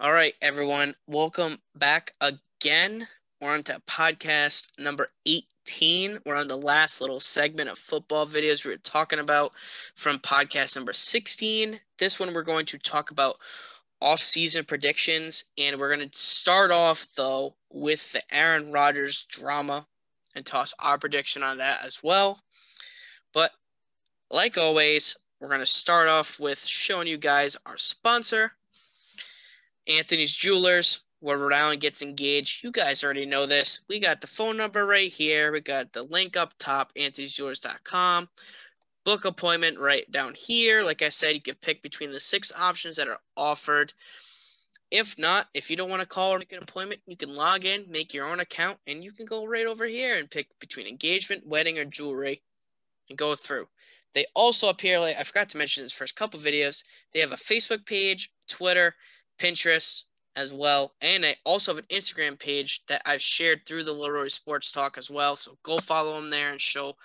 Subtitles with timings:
[0.00, 0.94] All right, everyone.
[1.06, 3.06] Welcome back again.
[3.40, 6.20] We're on to podcast number 18.
[6.24, 9.52] We're on the last little segment of football videos we were talking about
[9.94, 11.78] from podcast number 16.
[11.98, 13.36] This one, we're going to talk about
[14.00, 19.86] off-season predictions, and we're going to start off, though, with the Aaron Rodgers drama
[20.34, 22.40] and toss our prediction on that as well.
[23.34, 23.52] But
[24.30, 28.52] like always, we're going to start off with showing you guys our sponsor,
[29.88, 32.64] Anthony's Jewelers, where Rhode Island gets engaged.
[32.64, 33.80] You guys already know this.
[33.88, 35.52] We got the phone number right here.
[35.52, 38.28] We got the link up top, anthonysjewelers.com.
[39.04, 40.82] Book appointment right down here.
[40.82, 43.92] Like I said, you can pick between the six options that are offered.
[44.90, 47.64] If not, if you don't want to call or make an appointment, you can log
[47.64, 50.86] in, make your own account, and you can go right over here and pick between
[50.86, 52.42] engagement, wedding, or jewelry
[53.08, 53.68] and go through.
[54.14, 57.32] They also appear, like I forgot to mention in this first couple videos, they have
[57.32, 58.94] a Facebook page, Twitter,
[59.42, 60.04] Pinterest
[60.36, 60.92] as well.
[61.00, 64.96] And I also have an Instagram page that I've shared through the Leroy Sports Talk
[64.96, 65.36] as well.
[65.36, 66.96] So go follow them there and show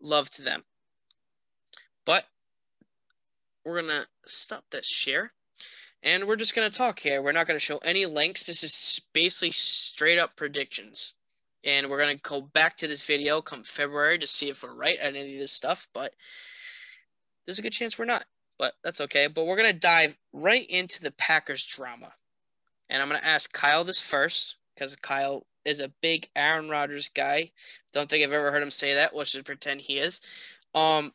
[0.00, 0.64] love to them.
[2.04, 2.24] But
[3.64, 5.32] we're going to stop this share.
[6.02, 7.20] And we're just going to talk here.
[7.20, 8.44] We're not going to show any links.
[8.44, 11.14] This is basically straight up predictions.
[11.64, 14.72] And we're going to go back to this video come February to see if we're
[14.72, 15.88] right at any of this stuff.
[15.92, 16.14] But
[17.44, 18.24] there's a good chance we're not
[18.58, 19.26] but that's okay.
[19.26, 22.12] But we're going to dive right into the Packers drama.
[22.88, 27.10] And I'm going to ask Kyle this first because Kyle is a big Aaron Rodgers
[27.14, 27.50] guy.
[27.92, 29.16] Don't think I've ever heard him say that.
[29.16, 30.20] Let's just pretend he is.
[30.74, 31.12] Um,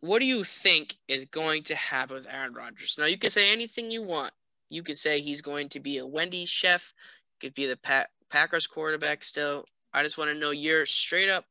[0.00, 2.96] what do you think is going to happen with Aaron Rodgers?
[2.98, 4.32] Now, you can say anything you want.
[4.68, 6.92] You could say he's going to be a Wendy's chef,
[7.40, 9.64] could be the pa- Packers quarterback still.
[9.92, 11.44] I just want to know your straight up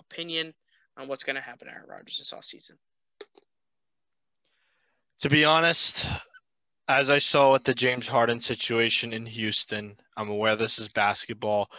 [0.00, 0.54] opinion
[0.96, 2.72] on what's going to happen to Aaron Rodgers this offseason.
[5.20, 6.06] To be honest,
[6.88, 11.70] as I saw with the James Harden situation in Houston, I'm aware this is basketball,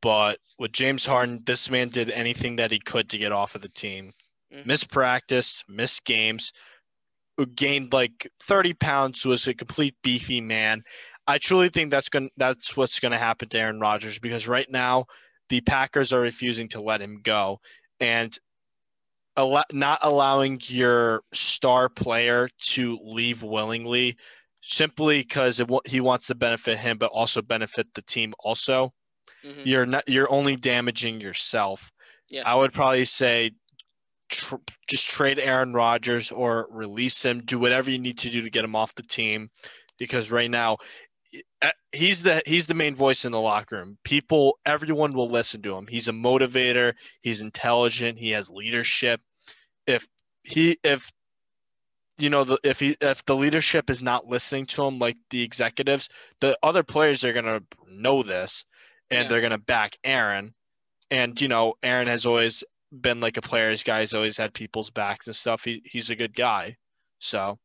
[0.00, 3.62] but with James Harden, this man did anything that he could to get off of
[3.62, 4.12] the team.
[4.52, 4.68] Mm-hmm.
[4.68, 6.52] Missed practice, missed games,
[7.54, 10.82] gained like 30 pounds, was a complete beefy man.
[11.26, 14.70] I truly think that's going that's what's going to happen to Aaron Rodgers because right
[14.70, 15.06] now
[15.48, 17.60] the Packers are refusing to let him go.
[18.00, 18.36] And
[19.36, 24.16] not allowing your star player to leave willingly
[24.62, 28.92] simply because he wants to benefit him but also benefit the team also
[29.44, 29.60] mm-hmm.
[29.64, 31.92] you're not you're only damaging yourself
[32.30, 32.42] yeah.
[32.44, 33.52] i would probably say
[34.28, 34.56] tr-
[34.88, 38.64] just trade aaron rodgers or release him do whatever you need to do to get
[38.64, 39.50] him off the team
[39.98, 40.76] because right now
[41.62, 43.98] eh, he's the he's the main voice in the locker room.
[44.04, 45.86] People, everyone will listen to him.
[45.88, 46.94] He's a motivator.
[47.22, 48.18] He's intelligent.
[48.18, 49.20] He has leadership
[49.86, 50.06] if
[50.42, 51.12] he if
[52.18, 55.42] you know the if he if the leadership is not listening to him like the
[55.42, 56.08] executives,
[56.40, 58.64] the other players are gonna know this
[59.10, 59.28] and yeah.
[59.28, 60.54] they're gonna back Aaron.
[61.10, 64.00] And you know, Aaron has always been like a player's guy.
[64.00, 65.64] He's always had people's backs and stuff.
[65.64, 66.76] He he's a good guy.
[67.18, 67.58] So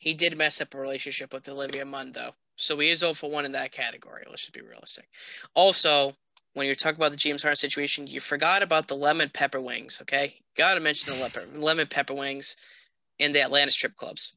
[0.00, 2.32] he did mess up a relationship with Olivia Munn though.
[2.56, 4.24] So he is 0 for 1 in that category.
[4.28, 5.08] Let's just be realistic.
[5.54, 6.14] Also,
[6.54, 9.98] when you're talking about the James Harden situation, you forgot about the lemon pepper wings.
[10.02, 12.56] Okay, got to mention the lemon lemon pepper wings
[13.20, 14.32] and the Atlanta strip clubs.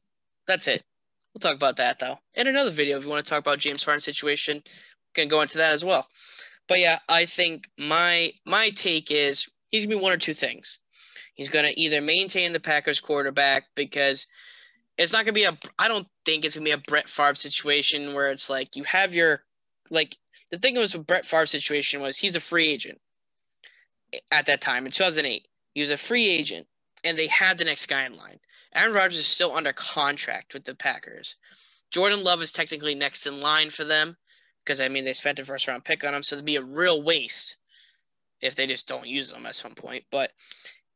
[0.46, 0.84] That's it.
[1.32, 2.98] We'll talk about that though in another video.
[2.98, 5.84] If you want to talk about James Harden situation, we can go into that as
[5.84, 6.06] well.
[6.68, 10.78] But yeah, I think my my take is he's gonna be one or two things.
[11.34, 14.26] He's gonna either maintain the Packers quarterback because
[14.96, 15.56] it's not gonna be a.
[15.78, 19.14] I don't think it's gonna be a Brett Favre situation where it's like you have
[19.14, 19.44] your
[19.90, 20.16] like
[20.50, 23.00] the thing was with Brett Favre's situation was he's a free agent
[24.30, 25.46] at that time in 2008.
[25.74, 26.66] He was a free agent,
[27.04, 28.40] and they had the next guy in line.
[28.74, 31.36] Aaron Rodgers is still under contract with the Packers.
[31.90, 34.16] Jordan Love is technically next in line for them
[34.64, 36.62] because I mean they spent a first round pick on him, so it'd be a
[36.62, 37.56] real waste
[38.40, 40.04] if they just don't use him at some point.
[40.10, 40.32] But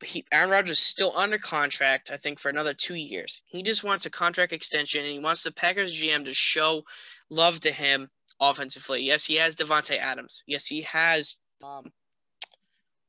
[0.03, 3.41] he, Aaron Rodgers is still under contract, I think, for another two years.
[3.47, 6.83] He just wants a contract extension, and he wants the Packers GM to show
[7.31, 9.03] love to him offensively.
[9.03, 10.43] Yes, he has Davante Adams.
[10.47, 11.93] Yes, he has um,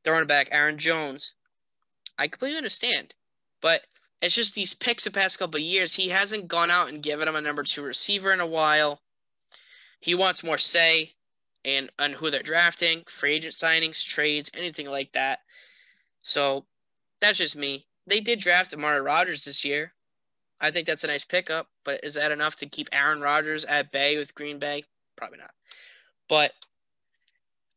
[0.04, 1.34] throwing back Aaron Jones.
[2.18, 3.16] I completely understand,
[3.62, 3.82] but
[4.22, 5.96] it's just these picks the past couple years.
[5.96, 9.02] He hasn't gone out and given him a number two receiver in a while.
[10.00, 11.14] He wants more say
[11.66, 15.40] and on who they're drafting, free agent signings, trades, anything like that.
[16.22, 16.66] So
[17.22, 17.86] that's just me.
[18.06, 19.94] They did draft Amari Rodgers this year.
[20.60, 23.92] I think that's a nice pickup, but is that enough to keep Aaron Rodgers at
[23.92, 24.84] bay with Green Bay?
[25.16, 25.52] Probably not.
[26.28, 26.54] But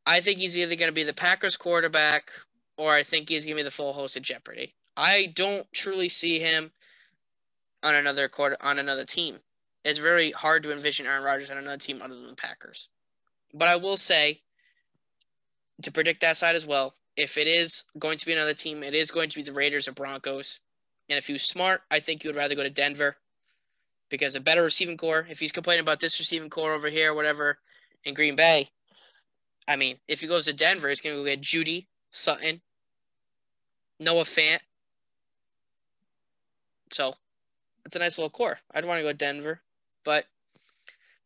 [0.07, 2.31] I think he's either going to be the Packers quarterback
[2.77, 4.75] or I think he's going to be the full host of Jeopardy.
[4.97, 6.73] I don't truly see him
[7.83, 9.39] on another quarter on another team.
[9.85, 12.89] it's very hard to envision Aaron Rodgers on another team other than the Packers.
[13.55, 14.43] But I will say,
[15.83, 18.95] to predict that side as well, if it is going to be another team, it
[18.95, 20.61] is going to be the Raiders or Broncos.
[21.09, 23.17] And if he was smart, I think you would rather go to Denver
[24.09, 25.27] because a better receiving core.
[25.29, 27.59] If he's complaining about this receiving core over here, whatever,
[28.05, 28.69] in Green Bay,
[29.69, 32.61] I mean, if he goes to Denver, he's going to go get Jeudy, Sutton,
[33.99, 34.61] Noah Fant.
[36.93, 37.15] So
[37.85, 38.61] it's a nice little core.
[38.73, 39.61] I'd want to go Denver,
[40.05, 40.27] but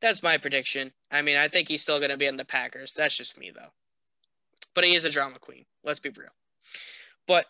[0.00, 0.93] that's my prediction.
[1.11, 2.94] I mean, I think he's still going to be in the Packers.
[2.94, 3.71] That's just me, though.
[4.75, 5.67] But he is a drama queen.
[5.85, 6.31] Let's be real.
[7.27, 7.47] But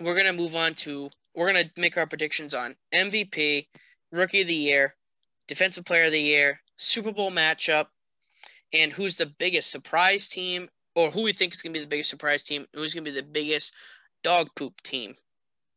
[0.00, 3.66] we're going to move on to, we're going to make our predictions on MVP,
[4.14, 4.94] Rookie of the Year,
[5.48, 7.86] Defensive Player of the Year, Super Bowl matchup,
[8.72, 11.90] and who's the biggest surprise team, or who we think is going to be the
[11.90, 13.72] biggest surprise team, who's going to be the biggest
[14.22, 15.14] dog poop team.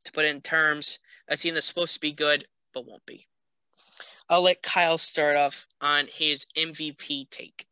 [0.06, 3.28] To put in terms, a team that's supposed to be good but won't be.
[4.30, 7.66] I'll let Kyle start off on his MVP take.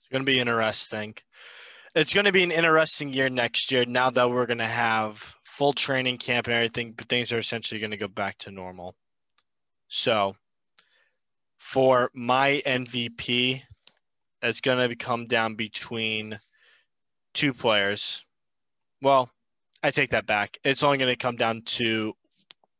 [0.00, 1.14] It's going to be interesting.
[1.94, 5.34] It's going to be an interesting year next year now that we're going to have
[5.62, 8.96] full training camp and everything, but things are essentially going to go back to normal.
[9.86, 10.34] So,
[11.56, 13.62] for my MVP,
[14.42, 16.40] it's going to come down between
[17.32, 18.24] two players.
[19.02, 19.30] Well,
[19.84, 20.58] I take that back.
[20.64, 22.14] It's only going to come down to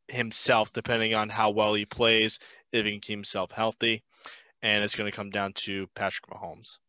[0.09, 2.37] himself, depending on how well he plays,
[2.73, 4.03] if he can keep himself healthy.
[4.61, 6.79] And it's going to come down to Patrick Mahomes.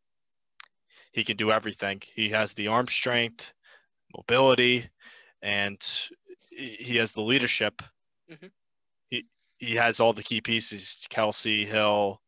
[1.13, 2.03] He can do everything.
[2.17, 3.55] He has the arm strength,
[4.13, 4.89] mobility,
[5.45, 5.79] and
[6.51, 7.83] he has the leadership.
[8.33, 8.47] Mm-hmm.
[9.11, 9.27] He
[9.59, 11.07] he has all the key pieces.
[11.11, 12.21] Kelce, Hill.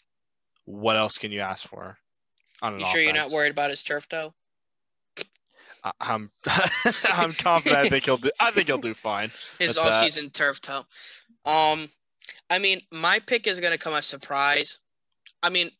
[0.66, 1.98] What else can you ask for?
[2.62, 3.04] you sure offense?
[3.04, 4.34] you're not worried about his turf toe?
[6.00, 6.30] I'm
[7.12, 7.78] I'm confident.
[7.78, 8.30] I think he'll do.
[8.40, 9.30] I think he'll do fine.
[9.58, 10.84] His offseason turf toe.
[11.44, 11.88] Um,
[12.50, 14.80] I mean, my pick is gonna come as a surprise.
[15.44, 15.70] I mean,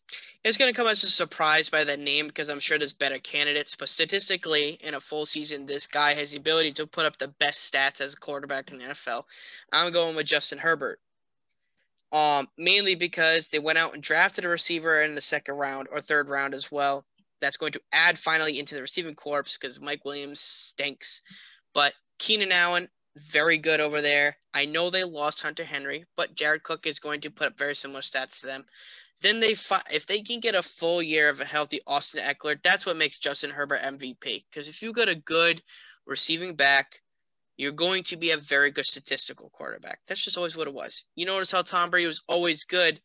[0.47, 3.75] it's gonna come as a surprise by that name because I'm sure there's better candidates.
[3.75, 7.27] But statistically, in a full season, this guy has the ability to put up the
[7.27, 9.25] best stats as a quarterback in the NFL.
[9.73, 11.01] I'm going with Justin Herbert.
[12.13, 16.01] Um, mainly because they went out and drafted a receiver in the second round or
[16.01, 17.05] third round as well
[17.41, 21.23] that's going to add finally into the receiving corps because Mike Williams stinks.
[21.75, 24.37] But Keenan Allen, very good over there.
[24.55, 27.75] I know they lost Hunter Henry, but Jared Cook is going to put up very
[27.75, 28.65] similar stats to them.
[29.23, 32.63] Then they fi- if they can get a full year of a healthy Austin Ekeler,
[32.63, 34.45] that's what makes Justin Herbert MVP.
[34.51, 35.63] Because if you get a good
[36.07, 37.03] receiving back,
[37.57, 40.01] you're going to be a very good statistical quarterback.
[40.07, 41.05] That's just always what it was.
[41.15, 43.01] You notice how Tom Brady was always good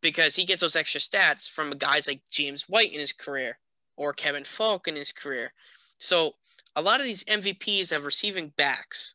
[0.00, 3.58] because he gets those extra stats from guys like James White in his career
[3.96, 5.52] or Kevin Faulk in his career.
[5.98, 6.32] So
[6.74, 9.14] a lot of these MVPs have receiving backs.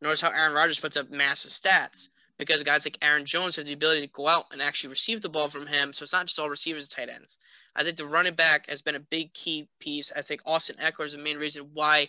[0.00, 2.08] Notice how Aaron Rodgers puts up massive stats
[2.38, 5.28] because guys like Aaron Jones have the ability to go out and actually receive the
[5.28, 5.92] ball from him.
[5.92, 7.38] So it's not just all receivers and tight ends.
[7.76, 10.12] I think the running back has been a big key piece.
[10.14, 12.08] I think Austin Ekeler is the main reason why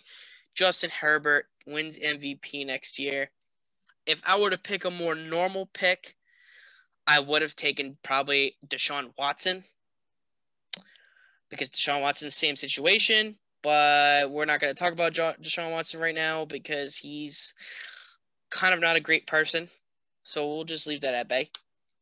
[0.53, 3.29] Justin Herbert wins MVP next year.
[4.05, 6.15] If I were to pick a more normal pick,
[7.07, 9.63] I would have taken probably Deshaun Watson
[11.49, 13.35] because Deshaun Watson's same situation.
[13.61, 17.55] But we're not going to talk about Deshaun Watson right now because he's
[18.51, 19.69] kind of not a great person.
[20.25, 21.51] So we'll just leave that at bay.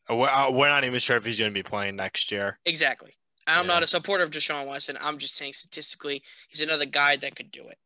[0.10, 2.58] Uh, uh, we're not even sure if he's going to be playing next year.
[2.66, 3.12] Exactly.
[3.46, 3.74] I'm yeah.
[3.74, 4.98] not a supporter of Deshaun Watson.
[5.00, 7.78] I'm just saying statistically, he's another guy that could do it.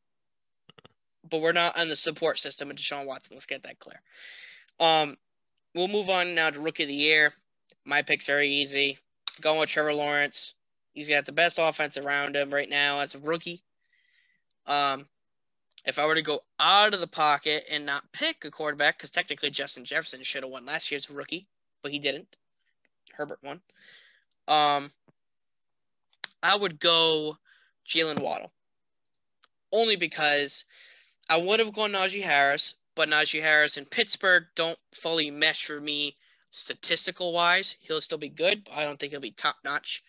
[1.27, 3.31] But we're not on the support system of Deshaun Watson.
[3.35, 3.99] Let's get that clear.
[4.79, 5.17] Um,
[5.73, 7.33] we'll move on now to Rookie of the Year.
[7.83, 8.99] My pick's very easy.
[9.41, 10.53] Going with Trevor Lawrence.
[10.93, 13.63] He's got the best offense around him right now as a rookie.
[14.67, 15.07] Um,
[15.85, 19.11] if I were to go out of the pocket and not pick a quarterback, because
[19.11, 21.47] technically Justin Jefferson should have won last year's rookie,
[21.81, 22.35] but he didn't.
[23.13, 23.61] Herbert won.
[24.47, 24.91] Um,
[26.41, 27.37] I would go
[27.87, 28.51] Jaylen Waddle,
[29.71, 30.65] only because
[31.29, 35.79] I would have gone Najee Harris, but Najee Harris and Pittsburgh don't fully mesh for
[35.79, 36.15] me
[36.49, 37.75] statistical wise.
[37.79, 40.03] He'll still be good, but I don't think he'll be top notch.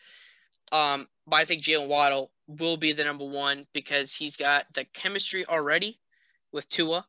[0.70, 4.84] Um, but I think Jaylen Waddle will be the number one because he's got the
[4.94, 6.00] chemistry already
[6.50, 7.04] with Tua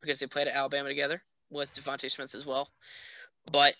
[0.00, 2.70] because they played at Alabama together with DeVonta Smith as well.
[3.50, 3.74] But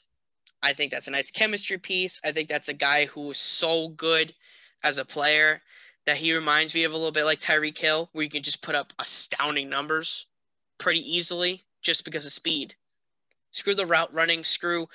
[0.62, 2.20] I think that's a nice chemistry piece.
[2.24, 4.34] I think that's a guy who is so good
[4.82, 5.60] as a player
[6.06, 8.62] that he reminds me of a little bit like Tyreek Hill, where you can just
[8.62, 10.26] put up astounding numbers
[10.78, 12.76] pretty easily just because of speed.
[13.50, 14.88] Screw the route running, screw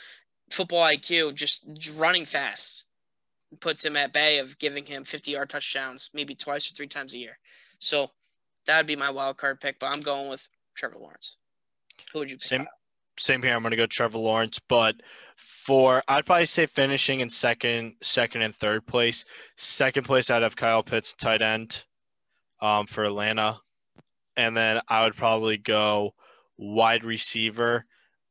[0.49, 1.63] football IQ, just
[1.97, 2.85] running fast
[3.59, 7.13] puts him at bay of giving him 50 yard touchdowns maybe twice or three times
[7.13, 7.37] a year.
[7.79, 8.11] So
[8.67, 11.37] that would be my wild card pick, but I'm going with Trevor Lawrence.
[12.13, 12.45] Who would you pick?
[12.45, 12.67] Same,
[13.17, 13.55] same here.
[13.55, 14.95] I'm going to go Trevor Lawrence, but
[15.35, 19.25] for I'd probably say finishing in second, second and third place.
[19.57, 21.85] Second place, I'd have Kyle Pitts, tight end,
[22.61, 23.57] um, for Atlanta,
[24.37, 26.13] and then I would probably go
[26.57, 27.85] wide receiver.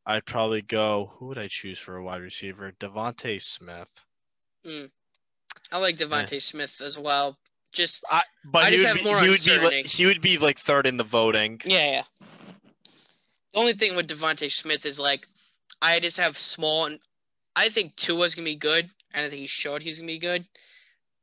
[0.06, 1.12] I'd probably go.
[1.18, 2.72] Who would I choose for a wide receiver?
[2.80, 4.04] DeVonta Smith.
[4.66, 4.90] Mm.
[5.72, 6.38] I like DeVonta yeah.
[6.38, 7.38] Smith as well.
[7.72, 10.38] Just, I, but I just have be, more he would be like, he would be
[10.38, 11.60] like third in the voting.
[11.64, 12.02] Yeah, yeah.
[13.52, 15.26] The only thing with DeVonta Smith is like,
[15.82, 16.98] I just have small, and
[17.54, 20.46] I think Tua's gonna be good, and I think he showed he's gonna be good.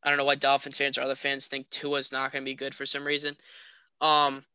[0.04, 2.75] I don't know why Dolphins fans or other fans think Tua's not gonna be good
[2.75, 3.36] for some reason.
[4.01, 4.46] Um,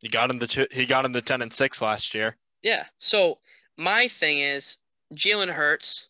[0.00, 2.36] he got in the two, he got in the ten and six last year.
[2.62, 2.84] Yeah.
[2.98, 3.38] So
[3.76, 4.78] my thing is
[5.14, 6.08] Jalen Hurts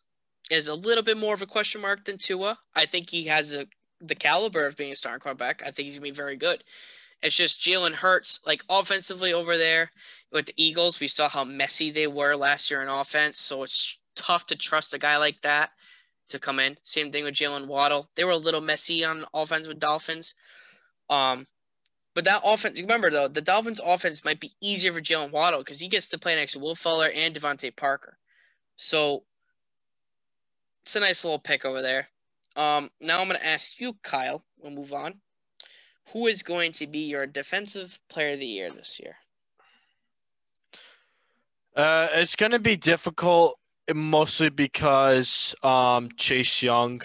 [0.53, 2.59] is a little bit more of a question mark than Tua.
[2.75, 3.67] I think he has a,
[4.03, 5.63] the caliber of being a starting quarterback.
[5.63, 6.63] I think he's gonna be very good.
[7.23, 9.93] It's just Jalen Hurts, like offensively over there
[10.31, 11.01] with the Eagles.
[11.01, 14.93] We saw how messy they were last year in offense, so it's tough to trust
[14.93, 15.71] a guy like that
[16.29, 16.77] to come in.
[16.83, 18.11] Same thing with Jaylen Waddle.
[18.15, 20.35] They were a little messy on offense with Dolphins.
[21.09, 21.47] Um,
[22.15, 25.81] but that offense, remember though, the Dolphins' offense might be easier for Jaylen Waddle because
[25.81, 28.19] he gets to play next to Will Fuller and DeVante Parker.
[28.77, 29.23] So
[30.83, 32.09] it's a nice little pick over there.
[32.57, 34.45] Um, now I'm going to ask you, Kyle.
[34.59, 35.15] We'll move on.
[36.13, 39.17] Who is going to be your defensive player of the year this year?
[41.75, 43.59] Uh, it's going to be difficult,
[43.95, 47.01] mostly because um, Chase Young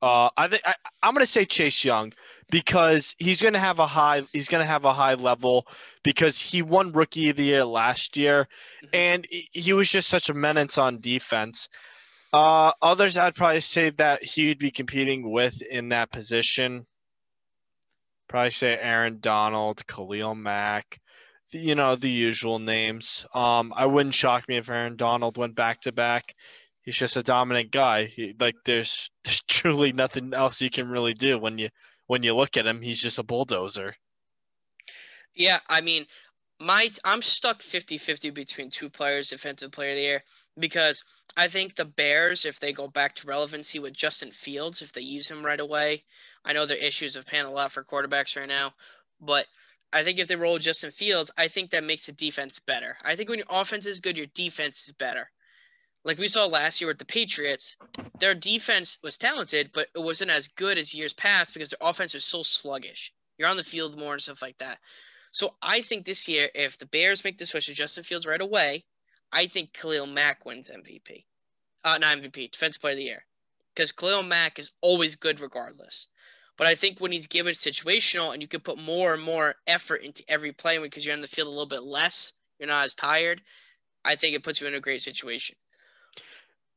[0.00, 2.12] uh, I think I, am going to say Chase Young
[2.50, 4.22] because he's going to have a high.
[4.32, 5.66] He's going to have a high level
[6.04, 8.46] because he won Rookie of the Year last year,
[8.84, 8.88] mm-hmm.
[8.92, 11.68] and he was just such a menace on defense.
[12.32, 16.86] Uh, others, I'd probably say that he would be competing with in that position.
[18.28, 21.00] Probably say Aaron Donald, Khalil Mack,
[21.50, 23.26] you know the usual names.
[23.34, 26.34] Um, I wouldn't shock me if Aaron Donald went back to back
[26.88, 28.04] he's just a dominant guy.
[28.04, 31.68] He, like there's there's truly nothing else you can really do when you
[32.06, 32.80] when you look at him.
[32.80, 33.94] He's just a bulldozer.
[35.34, 36.06] Yeah, I mean,
[36.58, 40.24] my I'm stuck 50-50 between two players, defensive player of the year,
[40.58, 41.02] because
[41.36, 45.00] I think the Bears, if they go back to relevancy with Justin Fields, if they
[45.00, 46.04] use him right away,
[46.44, 48.74] I know there are issues of paying a lot for quarterbacks right now,
[49.20, 49.46] but
[49.92, 52.96] I think if they roll Justin Fields, I think that makes the defense better.
[53.04, 55.30] I think when your offense is good, your defense is better
[56.04, 57.76] like we saw last year with the Patriots,
[58.18, 62.14] their defense was talented, but it wasn't as good as years past because their offense
[62.14, 63.12] was so sluggish.
[63.36, 64.78] You're on the field more and stuff like that.
[65.30, 68.40] So I think this year, if the Bears make the switch to Justin Fields right
[68.40, 68.84] away,
[69.32, 71.24] I think Khalil Mack wins MVP.
[71.84, 73.24] Uh, not MVP, Defensive Player of the Year.
[73.74, 76.08] Because Khalil Mack is always good regardless.
[76.56, 80.02] But I think when he's given situational and you can put more and more effort
[80.02, 82.94] into every play because you're on the field a little bit less, you're not as
[82.94, 83.42] tired,
[84.04, 85.54] I think it puts you in a great situation.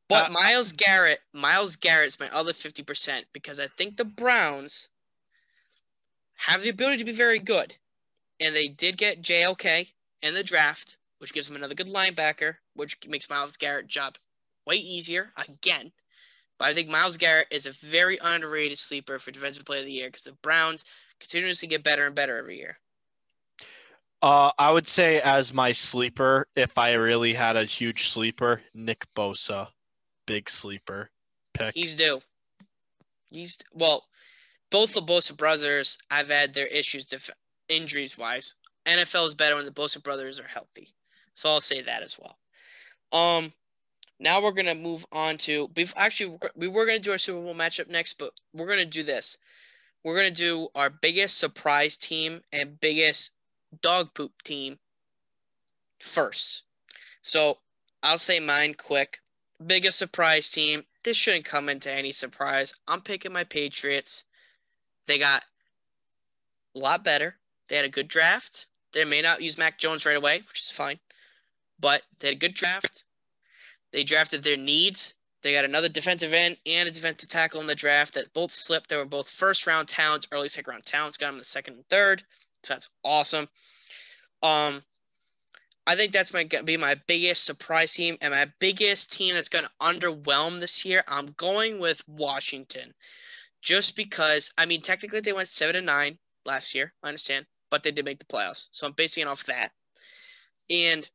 [0.07, 4.89] But uh, Myles Garrett, Myles Garrett's my other 50% because I think the Browns
[6.47, 7.75] have the ability to be very good.
[8.39, 12.97] And they did get JOK in the draft, which gives him another good linebacker, which
[13.07, 14.17] makes Myles Garrett's job
[14.65, 15.91] way easier again.
[16.57, 19.91] But I think Myles Garrett is a very underrated sleeper for Defensive Player of the
[19.91, 20.83] Year because the Browns
[21.19, 22.77] continuously get better and better every year.
[24.23, 29.05] Uh, I would say as my sleeper, if I really had a huge sleeper, Nick
[29.15, 29.67] Bosa
[30.27, 31.09] big sleeper
[31.53, 31.73] pick.
[31.75, 32.21] He's due.
[33.29, 34.05] He's well,
[34.69, 37.29] both the Bosa brothers I've had their issues def-
[37.69, 38.55] injuries wise.
[38.85, 40.93] NFL is better when the Bosa brothers are healthy,
[41.33, 42.37] so I'll say that as well.
[43.11, 43.53] Um,
[44.19, 45.69] now we're gonna move on to.
[45.95, 49.37] Actually, we were gonna do our Super Bowl matchup next, but we're gonna do this.
[50.03, 53.31] We're gonna do our biggest surprise team and biggest
[53.81, 54.79] dog poop team
[55.99, 56.63] first.
[57.21, 57.59] So
[58.01, 59.19] I'll say mine quick
[59.65, 60.85] biggest surprise team.
[61.03, 62.73] This shouldn't come into any surprise.
[62.87, 64.23] I'm picking my Patriots.
[65.07, 65.43] They got
[66.75, 67.37] a lot better.
[67.67, 68.67] They had a good draft.
[68.93, 70.99] They may not use Mac Jones right away, which is fine.
[71.81, 73.03] But they had a good draft.
[73.91, 75.13] They drafted their needs.
[75.41, 78.89] They got another defensive end and a defensive tackle in the draft that both slipped.
[78.89, 81.17] They were both first round talents, early second round talents.
[81.17, 82.23] Got them in the second and third.
[82.63, 83.49] So that's awesome.
[84.43, 84.83] Um,
[85.87, 89.65] I think that's my be my biggest surprise team and my biggest team that's going
[89.65, 91.03] to underwhelm this year.
[91.07, 92.93] I'm going with Washington,
[93.61, 96.93] just because I mean technically they went seven and nine last year.
[97.03, 99.71] I understand, but they did make the playoffs, so I'm basing it off that.
[100.69, 101.09] And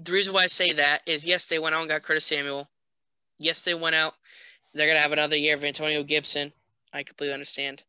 [0.00, 2.68] the reason why I say that is yes, they went out and got Curtis Samuel.
[3.38, 4.14] Yes, they went out.
[4.74, 6.52] They're gonna have another year of Antonio Gibson.
[6.92, 7.82] I completely understand.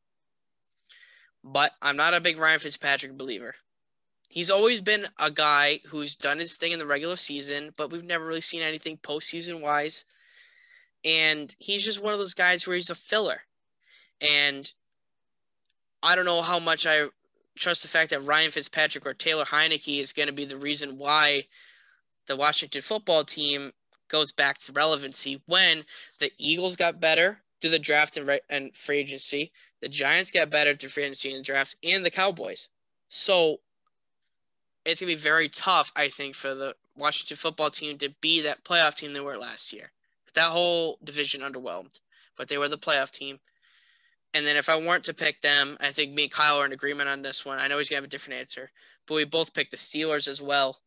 [1.44, 3.56] But I'm not a big Ryan Fitzpatrick believer.
[4.30, 8.04] He's always been a guy who's done his thing in the regular season, but we've
[8.04, 10.06] never really seen anything postseason wise.
[11.06, 13.42] And he's just one of those guys where he's a filler.
[14.22, 14.72] And
[16.02, 17.10] I don't know how much I
[17.56, 20.98] trust the fact that Ryan Fitzpatrick or Taylor Heinicke is going to be the reason
[20.98, 21.46] why
[22.28, 23.72] the Washington football team
[24.08, 25.84] goes back to relevancy when
[26.20, 29.52] the Eagles got better through the draft and, and free agency,
[29.82, 32.68] the Giants got better through free agency and draft, and the Cowboys.
[33.08, 33.58] So
[34.86, 38.64] it's gonna be very tough, I think, for the Washington football team to be that
[38.64, 39.92] playoff team they were last year.
[40.36, 42.00] That whole division underwhelmed,
[42.38, 43.40] but they were the playoff team.
[44.34, 46.74] And then if I weren't to pick them, I think me and Kyle are in
[46.74, 47.60] agreement on this one.
[47.60, 48.72] I know he's gonna have a different answer,
[49.08, 50.80] but we both picked the Steelers as well.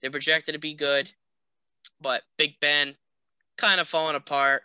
[0.00, 1.12] They're projected to be good,
[2.00, 2.96] but Big Ben
[3.56, 4.62] kind of falling apart.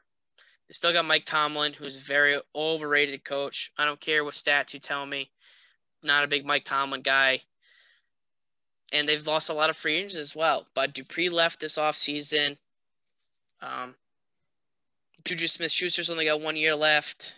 [0.67, 3.71] They still got Mike Tomlin, who's a very overrated coach.
[3.77, 5.31] I don't care what stats you tell me.
[6.03, 7.41] Not a big Mike Tomlin guy
[8.91, 10.67] and they've lost a lot of free agents as well.
[10.73, 12.57] But Dupree left this offseason.
[13.61, 13.95] Um,
[15.23, 17.33] Juju Smith Schuster's only got one year left,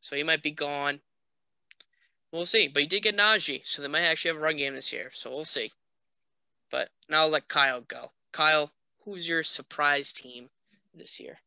[0.00, 1.00] so he might be gone.
[2.32, 2.68] We'll see.
[2.68, 5.10] But he did get Najee, so they might actually have a run game this year.
[5.12, 5.72] So we'll see.
[6.70, 8.12] But now I'll let Kyle go.
[8.32, 8.72] Kyle,
[9.04, 10.50] who's your surprise team
[10.94, 11.38] this year?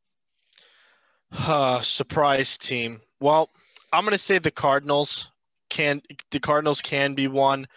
[1.32, 3.02] Uh, surprise team.
[3.20, 3.50] Well,
[3.94, 5.32] I'm gonna say the Cardinals
[5.70, 7.68] can the Cardinals can be one.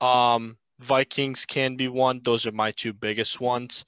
[0.00, 2.20] Um, Vikings can be one.
[2.24, 3.84] Those are my two biggest ones,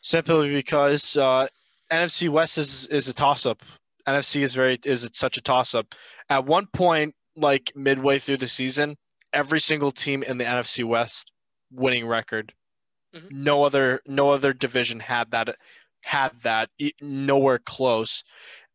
[0.00, 1.46] simply because uh,
[1.90, 3.62] NFC West is is a toss up.
[4.06, 5.94] NFC is very is such a toss up.
[6.28, 8.96] At one point, like midway through the season,
[9.32, 11.31] every single team in the NFC West
[11.72, 12.52] winning record.
[13.14, 13.44] Mm-hmm.
[13.44, 15.56] No other no other division had that
[16.04, 18.24] had that nowhere close.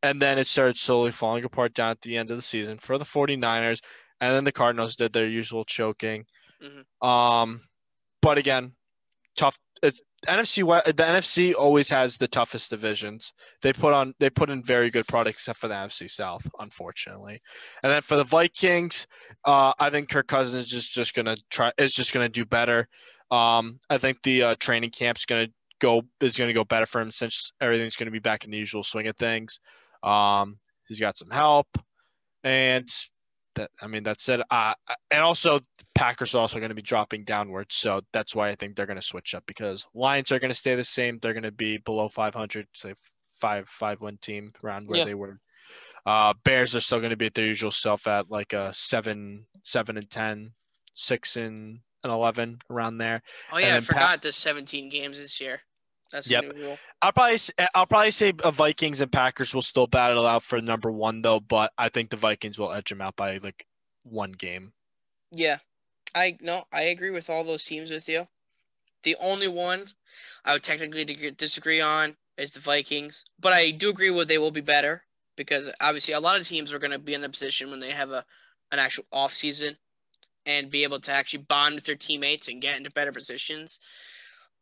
[0.04, 2.98] And then it started slowly falling apart down at the end of the season for
[2.98, 3.80] the 49ers.
[4.22, 6.26] And then the Cardinals did their usual choking.
[6.64, 7.08] Mm-hmm.
[7.08, 7.62] Um,
[8.22, 8.74] but again,
[9.38, 9.58] tough.
[9.84, 13.34] It's, NFC the NFC always has the toughest divisions.
[13.62, 17.40] They put on they put in very good products except for the NFC South, unfortunately.
[17.84, 19.06] And then for the Vikings,
[19.46, 22.88] uh, I think Kirk Cousins is just, just gonna try is just gonna do better.
[23.30, 27.12] Um, I think the uh, training camp's gonna go is gonna go better for him
[27.12, 29.60] since everything's gonna be back in the usual swing of things.
[30.02, 30.58] Um,
[30.88, 31.68] he's got some help,
[32.44, 32.90] and
[33.58, 34.42] that I mean that's it.
[34.50, 34.74] Uh,
[35.12, 35.60] and also
[35.94, 39.00] Packers are also going to be dropping downwards, so that's why I think they're going
[39.00, 41.20] to switch up because Lions are going to stay the same.
[41.22, 42.94] They're going to be below 500, say
[43.40, 45.06] five five win team around where yeah.
[45.06, 45.40] they were.
[46.06, 49.46] Uh, Bears are still going to be at their usual self at like a seven
[49.64, 50.52] seven and 10,
[50.94, 53.22] 6 and, and eleven around there.
[53.52, 55.62] Oh yeah, I forgot pa- there's 17 games this year.
[56.12, 56.46] That's yep.
[57.02, 60.62] I'll probably eh, I'll probably say uh, Vikings and Packers will still battle out for
[60.62, 63.66] number one though, but I think the Vikings will edge them out by like
[64.04, 64.74] one game.
[65.32, 65.58] Yeah,
[66.16, 68.28] I no, I agree with all those teams with you.
[69.04, 69.88] The only one
[70.46, 74.52] I would technically disagree on is the Vikings, but I do agree with they will
[74.52, 75.04] be better
[75.36, 77.92] because obviously a lot of teams are going to be in the position when they
[77.92, 78.26] have a
[78.72, 79.78] an actual off season
[80.46, 83.80] and be able to actually bond with their teammates and get into better positions.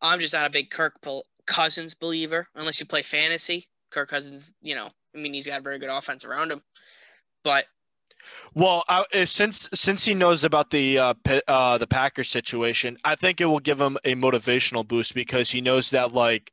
[0.02, 1.02] I'm just not a big Kirk
[1.46, 3.68] Cousins believer unless you play fantasy.
[3.92, 6.62] Kirk Cousins, you know, I mean, he's got a very good offense around him,
[7.44, 7.66] but
[8.54, 11.14] well, uh, since since he knows about the uh,
[11.48, 15.62] uh, the Packers situation, I think it will give him a motivational boost because he
[15.62, 16.52] knows that like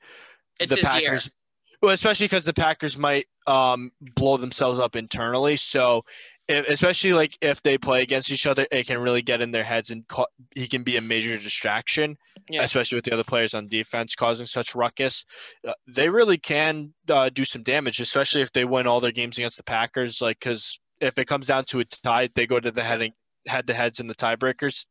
[0.61, 1.79] it's the Packers, year.
[1.81, 5.57] well, especially because the Packers might um, blow themselves up internally.
[5.57, 6.05] So
[6.49, 9.65] if, especially like if they play against each other, it can really get in their
[9.65, 12.17] heads and ca- he can be a major distraction,
[12.49, 12.63] yeah.
[12.63, 15.25] especially with the other players on defense causing such ruckus.
[15.67, 19.39] Uh, they really can uh, do some damage, especially if they win all their games
[19.39, 20.21] against the Packers.
[20.21, 23.13] Like, because if it comes down to a tie, they go to the heading
[23.47, 24.87] head to heads in the tiebreakers.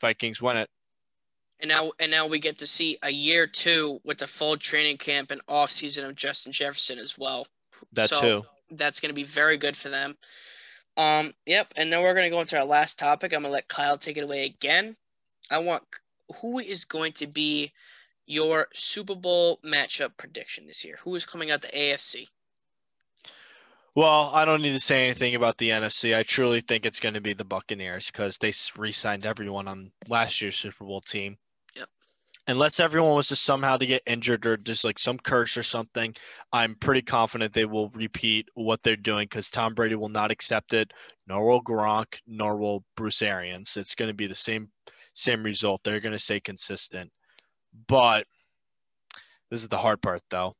[0.00, 0.68] Vikings win it.
[1.60, 4.96] And now, and now we get to see a year two with the full training
[4.96, 7.46] camp and off season of Justin Jefferson as well.
[7.92, 8.42] That so too.
[8.70, 10.16] That's going to be very good for them.
[10.96, 11.72] Um, yep.
[11.76, 13.32] And now we're going to go into our last topic.
[13.32, 14.96] I'm going to let Kyle take it away again.
[15.50, 15.84] I want
[16.40, 17.72] who is going to be
[18.26, 20.98] your Super Bowl matchup prediction this year?
[21.04, 22.28] Who is coming out the AFC?
[23.94, 26.16] Well, I don't need to say anything about the NFC.
[26.16, 30.40] I truly think it's going to be the Buccaneers because they re-signed everyone on last
[30.40, 31.36] year's Super Bowl team
[32.48, 36.14] unless everyone was to somehow to get injured or just like some curse or something,
[36.52, 40.72] I'm pretty confident they will repeat what they're doing because Tom Brady will not accept
[40.72, 40.92] it,
[41.26, 43.76] nor will Gronk, nor will Bruce Arians.
[43.76, 44.70] It's going to be the same
[45.14, 45.82] same result.
[45.84, 47.10] They're going to stay consistent.
[47.86, 48.26] But
[49.50, 50.54] this is the hard part, though.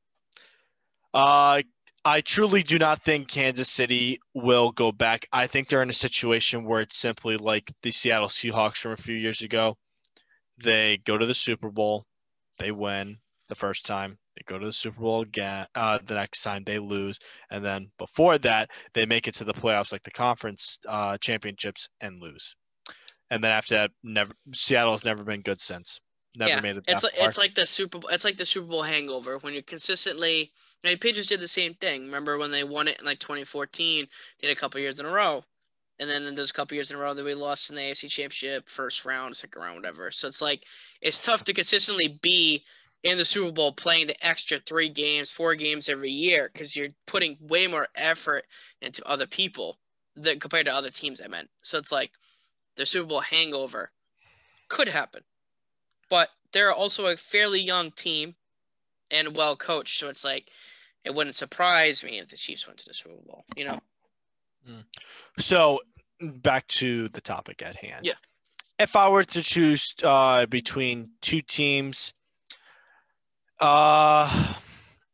[1.15, 1.63] Uh,
[2.05, 5.27] I truly do not think Kansas City will go back.
[5.33, 8.97] I think they're in a situation where it's simply like the Seattle Seahawks from a
[8.97, 9.77] few years ago.
[10.63, 12.05] They go to the Super Bowl,
[12.59, 15.67] they win the first time, they go to the Super Bowl again.
[15.75, 17.19] Uh, the next time they lose,
[17.51, 21.89] and then before that, they make it to the playoffs, like the conference uh, championships,
[22.01, 22.57] and lose.
[23.31, 26.01] And then after that, never Seattle's never been good since.
[26.35, 26.85] Never yeah, made it.
[26.89, 27.29] it's like far.
[27.29, 28.11] it's like the Super Bowl.
[28.11, 30.53] It's like the Super Bowl hangover when you consistently.
[30.83, 32.05] I mean, Patriots did the same thing.
[32.05, 34.07] Remember when they won it in like 2014?
[34.41, 35.45] They did a couple years in a row,
[36.11, 38.09] and then there's a couple years in a row that we lost in the AFC
[38.09, 40.11] Championship, first round, second round, whatever.
[40.11, 40.65] So it's like
[41.01, 42.65] it's tough to consistently be
[43.03, 46.91] in the Super Bowl playing the extra three games, four games every year because you're
[47.07, 48.45] putting way more effort
[48.81, 49.79] into other people
[50.15, 51.21] than compared to other teams.
[51.23, 51.51] I meant.
[51.63, 52.13] So it's like
[52.77, 53.91] the Super Bowl hangover
[54.69, 55.23] could happen,
[56.09, 58.35] but they're also a fairly young team
[59.11, 59.99] and well coached.
[59.99, 60.51] So it's like
[61.05, 63.45] it wouldn't surprise me if the Chiefs went to the Super Bowl.
[63.57, 63.81] You know.
[64.67, 64.81] Hmm.
[65.39, 65.81] So
[66.23, 68.07] back to the topic at hand.
[68.07, 68.15] Yeah.
[68.79, 72.15] If I were to choose uh, between two teams,
[73.61, 74.55] uh,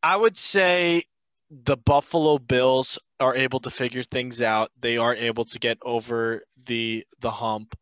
[0.03, 1.03] I would say
[1.51, 4.71] the Buffalo Bills are able to figure things out.
[4.79, 7.77] They are able to get over the the hump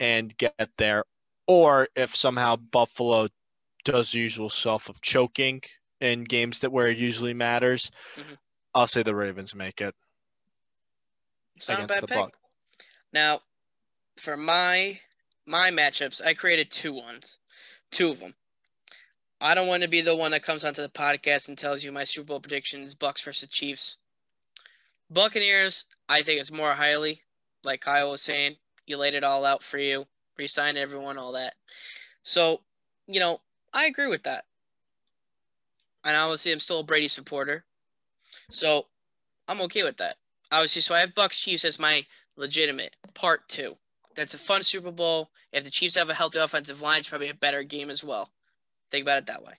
[0.00, 1.04] and get there.
[1.46, 3.28] Or if somehow Buffalo
[3.84, 5.62] does the usual self of choking
[6.00, 8.38] in games that where it usually matters, Mhm.
[8.74, 9.94] I'll say the Ravens make it
[11.56, 12.06] It's against the.
[12.06, 12.36] Buck.
[13.12, 13.40] Now,
[14.16, 15.00] for my
[15.46, 17.38] my matchups, I created two ones,
[17.90, 18.34] two of them.
[19.40, 21.90] I don't want to be the one that comes onto the podcast and tells you
[21.90, 23.98] my Super Bowl predictions: Bucks versus Chiefs.
[25.10, 27.22] Buccaneers, I think it's more highly,
[27.64, 28.56] like Kyle was saying.
[28.86, 30.06] You laid it all out for you,
[30.38, 31.54] re-signed everyone, all that.
[32.22, 32.62] So,
[33.06, 33.40] you know,
[33.72, 34.44] I agree with that.
[36.04, 37.64] And obviously, I'm still a Brady supporter,
[38.48, 38.86] so
[39.46, 40.16] I'm okay with that.
[40.50, 43.76] Obviously, so I have Bucks Chiefs as my legitimate part two.
[44.14, 45.30] That's a fun Super Bowl.
[45.52, 48.30] If the Chiefs have a healthy offensive line, it's probably a better game as well.
[48.90, 49.54] Think about it that way.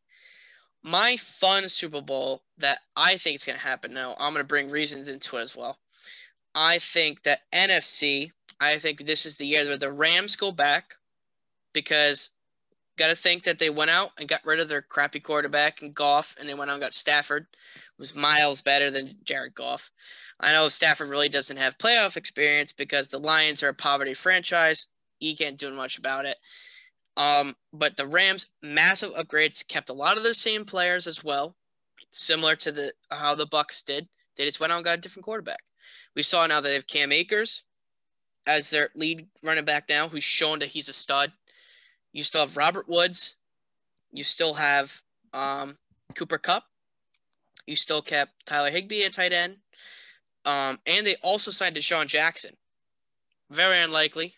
[0.84, 4.48] My fun Super Bowl that I think is going to happen now, I'm going to
[4.48, 5.80] bring reasons into it as well.
[6.54, 10.96] I think that NFC, I think this is the year where the Rams go back
[11.72, 12.32] because
[12.98, 15.94] got to think that they went out and got rid of their crappy quarterback and
[15.94, 17.48] Goff, and they went out and got Stafford,
[17.98, 19.92] who's miles better than Jared Goff.
[20.40, 24.88] I know Stafford really doesn't have playoff experience because the Lions are a poverty franchise.
[25.20, 26.38] He can't do much about it.
[27.16, 31.56] Um, but the Rams, massive upgrades, kept a lot of the same players as well,
[32.10, 34.08] similar to the how the Bucks did.
[34.36, 35.62] They just went out and got a different quarterback.
[36.16, 37.64] We saw now that they have Cam Akers
[38.46, 41.32] as their lead running back now, who's shown that he's a stud.
[42.14, 43.36] You still have Robert Woods.
[44.12, 45.02] You still have
[45.34, 45.78] um,
[46.16, 46.64] Cooper Kupp.
[47.66, 49.58] You still kept Tyler Higbee at tight end.
[50.46, 52.56] Um, and they also signed DeSean Jackson.
[53.50, 54.36] Very unlikely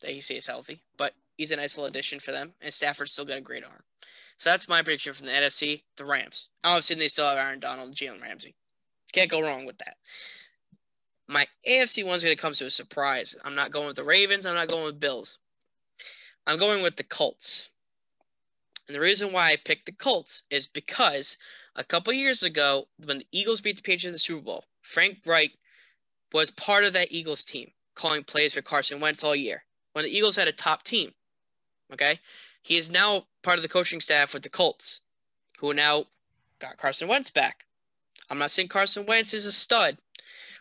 [0.00, 2.54] that he stays healthy, but he's a nice little addition for them.
[2.60, 3.82] And Stafford's still got a great arm.
[4.36, 6.48] So that's my prediction from the NFC, the Rams.
[6.64, 8.54] Obviously, they still have Aaron Donald Jalen Ramsey.
[9.12, 9.96] Can't go wrong with that.
[11.28, 13.36] My AFC one's going to come to a surprise.
[13.44, 14.46] I'm not going with the Ravens.
[14.46, 15.38] I'm not going with Bills.
[16.46, 17.70] I'm going with the Colts.
[18.86, 21.36] And the reason why I picked the Colts is because
[21.76, 25.18] a couple years ago, when the Eagles beat the Patriots in the Super Bowl, Frank
[25.24, 25.52] Reich
[26.32, 29.64] was part of that Eagles team, calling plays for Carson Wentz all year.
[29.92, 31.12] When the Eagles had a top team,
[31.92, 32.20] okay,
[32.62, 35.00] he is now part of the coaching staff with the Colts,
[35.58, 36.04] who now
[36.58, 37.64] got Carson Wentz back.
[38.28, 39.98] I'm not saying Carson Wentz is a stud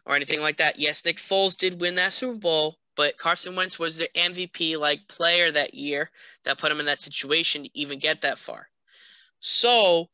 [0.05, 0.79] or anything like that.
[0.79, 5.07] Yes, Nick Foles did win that Super Bowl, but Carson Wentz was their MVP like
[5.07, 6.11] player that year
[6.43, 8.67] that put him in that situation to even get that far.
[9.39, 10.09] So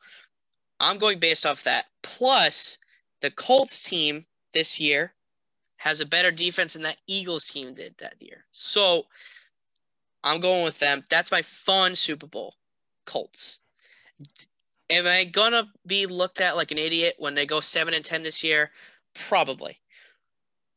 [0.79, 1.85] I'm going based off that.
[2.03, 2.77] Plus,
[3.21, 5.15] the Colts team this year
[5.77, 8.45] has a better defense than that Eagles team did that year.
[8.51, 9.07] So
[10.23, 11.03] I'm going with them.
[11.09, 12.53] That's my fun Super Bowl.
[13.07, 13.61] Colts.
[14.91, 18.21] Am I gonna be looked at like an idiot when they go seven and ten
[18.21, 18.69] this year?
[19.15, 19.79] Probably.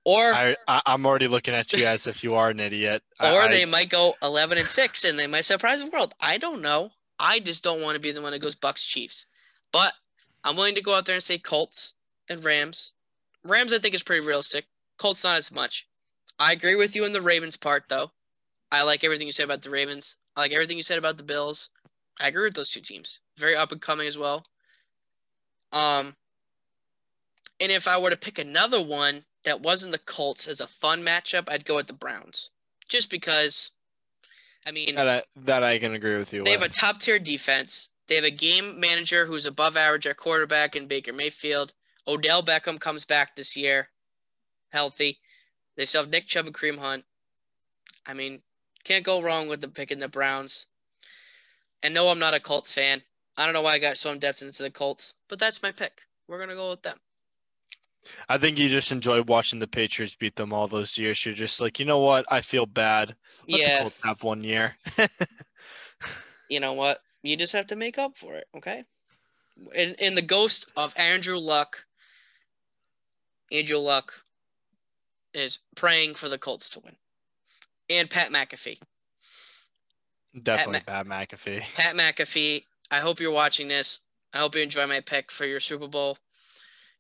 [0.09, 3.03] Or I, I I'm already looking at you as if you are an idiot.
[3.21, 6.15] Or I- they might go 11 and 6 and they might surprise the world.
[6.19, 6.93] I don't know.
[7.21, 9.27] I just don't want to be the one that goes Bucks Chiefs.
[9.71, 9.93] But
[10.45, 11.93] I'm willing to go out there and say Colts
[12.27, 12.93] and Rams.
[13.45, 14.65] Rams I think is pretty realistic.
[14.97, 15.87] Colts not as much.
[16.39, 18.13] I agree with you in the Ravens part though.
[18.73, 20.17] I like everything you said about the Ravens.
[20.35, 21.69] I like everything you said about the Bills.
[22.19, 23.21] I agree with those two teams.
[23.37, 24.47] Very up and coming as well.
[25.71, 26.17] Um
[27.61, 31.03] and if I were to pick another one that wasn't the Colts as a fun
[31.03, 32.51] matchup, I'd go with the Browns.
[32.87, 33.73] Just because
[34.67, 36.45] I mean that I, that I can agree with you.
[36.45, 37.89] they have a top tier defense.
[38.09, 41.73] They have a game manager who's above average at quarterback in Baker Mayfield.
[42.07, 43.89] Odell Beckham comes back this year,
[44.71, 45.19] healthy.
[45.77, 47.05] They still have Nick Chubb and Kareem Hunt.
[48.07, 48.41] I mean,
[48.85, 50.67] can't go wrong with the pick picking the Browns.
[51.83, 53.03] And no, I'm not a Colts fan.
[53.37, 55.73] I don't know why I got so in depth into the Colts, but that's my
[55.73, 56.03] pick.
[56.27, 56.99] We're gonna go with them.
[58.29, 61.25] I think you just enjoy watching the Patriots beat them all those years.
[61.25, 62.25] You're just like, you know what?
[62.31, 63.15] I feel bad.
[63.49, 63.77] Let yeah.
[63.77, 64.77] the Colts have one year.
[66.51, 67.01] you know what?
[67.23, 68.85] You just have to make up for it, okay?
[69.75, 71.85] In in the ghost of Andrew Luck,
[73.51, 74.13] Andrew Luck
[75.35, 76.97] is praying for the Colts to win.
[77.91, 78.79] And Pat McAfee.
[80.43, 81.75] Definitely Pat, Ma- Pat McAfee.
[81.75, 82.65] Pat McAfee.
[82.91, 84.01] I hope you're watching this.
[84.33, 86.19] I hope you enjoy my pick for your Super Bowl.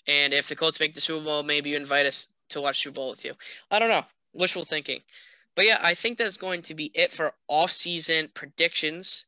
[0.09, 2.95] And if the Colts make the Super Bowl, maybe you invite us to watch Super
[2.95, 3.35] Bowl with you.
[3.71, 4.05] I don't know.
[4.33, 5.01] Wishful thinking.
[5.55, 9.27] But yeah, I think that's going to be it for off-season predictions.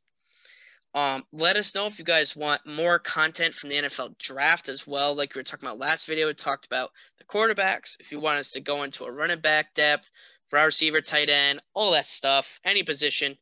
[0.93, 4.85] Um, let us know if you guys want more content from the NFL draft as
[4.85, 5.15] well.
[5.15, 7.97] Like we were talking about last video, we talked about the quarterbacks.
[7.99, 10.09] If you want us to go into a running back depth,
[10.51, 13.37] wide receiver, tight end, all that stuff, any position,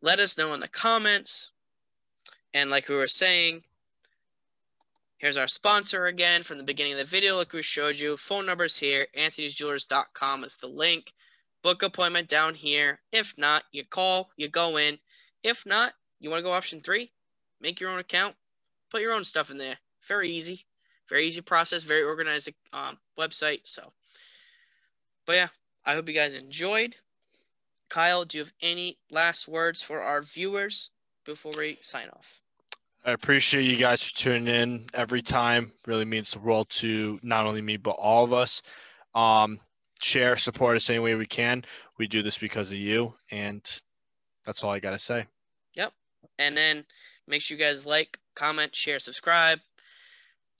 [0.00, 1.50] let us know in the comments.
[2.54, 3.62] And like we were saying,
[5.20, 8.16] Here's our sponsor again from the beginning of the video, like we showed you.
[8.16, 9.06] Phone numbers here.
[9.14, 11.12] Anthony'sJewelers.com is the link.
[11.62, 13.00] Book appointment down here.
[13.12, 14.98] If not, you call, you go in.
[15.42, 17.12] If not, you want to go option three,
[17.60, 18.34] make your own account,
[18.90, 19.76] put your own stuff in there.
[20.08, 20.64] Very easy,
[21.06, 23.60] very easy process, very organized um, website.
[23.64, 23.92] So,
[25.26, 25.48] but yeah,
[25.84, 26.96] I hope you guys enjoyed.
[27.90, 30.88] Kyle, do you have any last words for our viewers
[31.26, 32.40] before we sign off?
[33.04, 35.72] I appreciate you guys for tuning in every time.
[35.86, 38.60] Really means the world to not only me but all of us.
[39.14, 39.58] Um,
[40.02, 41.64] share, support us any way we can.
[41.98, 43.62] We do this because of you, and
[44.44, 45.26] that's all I gotta say.
[45.74, 45.92] Yep.
[46.38, 46.84] And then
[47.26, 49.60] make sure you guys like, comment, share, subscribe.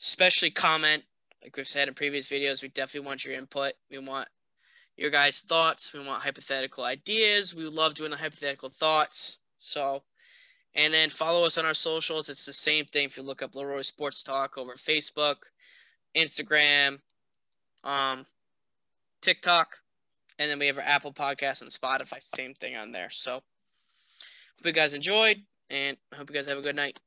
[0.01, 1.03] Especially comment.
[1.43, 3.75] Like we've said in previous videos, we definitely want your input.
[3.91, 4.29] We want
[4.97, 5.93] your guys' thoughts.
[5.93, 7.55] We want hypothetical ideas.
[7.55, 9.39] We love doing the hypothetical thoughts.
[9.59, 10.03] So
[10.75, 12.29] and then follow us on our socials.
[12.29, 15.37] It's the same thing if you look up Leroy Sports Talk over Facebook,
[16.17, 17.01] Instagram,
[17.85, 18.27] um,
[19.21, 19.79] TikTok,
[20.39, 22.23] and then we have our Apple Podcast and Spotify.
[22.23, 23.11] Same thing on there.
[23.11, 23.43] So hope
[24.65, 26.99] you guys enjoyed, and hope you guys have a good night.